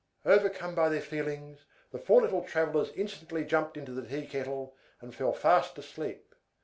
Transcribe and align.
Overcome 0.25 0.73
by 0.73 0.89
their 0.89 0.99
feelings, 0.99 1.59
the 1.91 1.99
four 1.99 2.23
little 2.23 2.41
travellers 2.41 2.89
instantly 2.95 3.45
jumped 3.45 3.77
into 3.77 3.91
the 3.91 4.07
tea 4.07 4.25
kettle, 4.25 4.75
and 4.99 5.13
fell 5.13 5.31
fast 5.31 5.77
asleep. 5.77 6.33